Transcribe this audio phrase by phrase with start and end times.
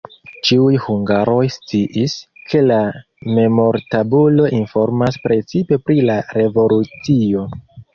[0.47, 2.15] Ĉiuj hungaroj sciis,
[2.53, 2.79] ke la
[3.37, 7.51] memortabulo informas precipe pri la revolucio.